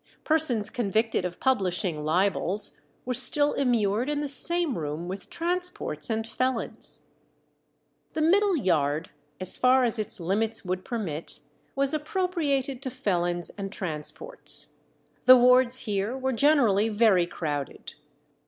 Persons 0.23 0.71
convicted 0.71 1.25
of 1.25 1.39
publishing 1.39 2.03
libels 2.03 2.81
were 3.05 3.13
still 3.13 3.53
immured 3.53 4.09
in 4.09 4.19
the 4.19 4.27
same 4.27 4.75
rooms 4.75 5.07
with 5.07 5.29
transports 5.29 6.09
and 6.09 6.25
felons. 6.25 7.05
The 8.13 8.23
middle 8.23 8.55
yard, 8.57 9.11
as 9.39 9.57
far 9.59 9.83
as 9.83 9.99
its 9.99 10.19
limits 10.19 10.65
would 10.65 10.83
permit, 10.83 11.41
was 11.75 11.93
appropriated 11.93 12.81
to 12.81 12.89
felons 12.89 13.51
and 13.51 13.71
transports. 13.71 14.79
The 15.25 15.37
wards 15.37 15.81
here 15.81 16.17
were 16.17 16.33
generally 16.33 16.89
very 16.89 17.27
crowded. 17.27 17.93